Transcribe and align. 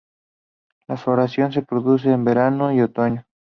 La 0.87 0.97
floración 0.97 1.51
se 1.53 1.61
produce 1.61 2.09
en 2.11 2.25
verano 2.25 2.73
y 2.73 2.81
otoño. 2.81 3.23